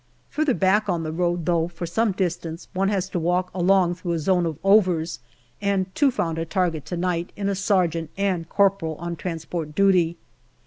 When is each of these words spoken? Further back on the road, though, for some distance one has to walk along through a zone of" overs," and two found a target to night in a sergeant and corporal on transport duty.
Further 0.31 0.55
back 0.55 0.89
on 0.89 1.03
the 1.03 1.11
road, 1.11 1.45
though, 1.45 1.67
for 1.67 1.85
some 1.85 2.11
distance 2.13 2.69
one 2.73 2.89
has 2.89 3.07
to 3.09 3.19
walk 3.19 3.51
along 3.53 3.93
through 3.93 4.13
a 4.13 4.17
zone 4.17 4.47
of" 4.47 4.57
overs," 4.75 5.19
and 5.61 5.93
two 5.93 6.09
found 6.09 6.39
a 6.39 6.43
target 6.45 6.85
to 6.85 6.97
night 6.97 7.31
in 7.35 7.47
a 7.47 7.53
sergeant 7.53 8.09
and 8.17 8.49
corporal 8.49 8.95
on 8.95 9.15
transport 9.15 9.75
duty. 9.75 10.17